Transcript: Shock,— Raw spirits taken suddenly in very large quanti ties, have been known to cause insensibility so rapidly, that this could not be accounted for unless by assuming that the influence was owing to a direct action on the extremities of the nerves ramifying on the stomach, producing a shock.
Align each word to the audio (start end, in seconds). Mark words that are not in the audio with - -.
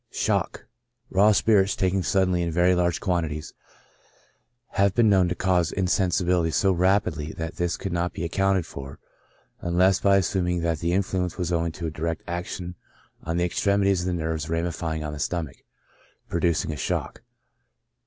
Shock,— 0.09 0.65
Raw 1.11 1.31
spirits 1.31 1.75
taken 1.75 2.01
suddenly 2.01 2.41
in 2.41 2.49
very 2.49 2.73
large 2.73 2.99
quanti 2.99 3.35
ties, 3.35 3.53
have 4.69 4.95
been 4.95 5.11
known 5.11 5.29
to 5.29 5.35
cause 5.35 5.71
insensibility 5.71 6.49
so 6.49 6.71
rapidly, 6.71 7.33
that 7.33 7.57
this 7.57 7.77
could 7.77 7.93
not 7.93 8.11
be 8.11 8.23
accounted 8.23 8.65
for 8.65 8.97
unless 9.59 9.99
by 9.99 10.17
assuming 10.17 10.61
that 10.61 10.79
the 10.79 10.91
influence 10.93 11.37
was 11.37 11.51
owing 11.51 11.71
to 11.73 11.85
a 11.85 11.91
direct 11.91 12.23
action 12.27 12.73
on 13.21 13.37
the 13.37 13.45
extremities 13.45 13.99
of 13.99 14.07
the 14.07 14.13
nerves 14.13 14.49
ramifying 14.49 15.03
on 15.03 15.13
the 15.13 15.19
stomach, 15.19 15.57
producing 16.29 16.71
a 16.71 16.77
shock. 16.77 17.21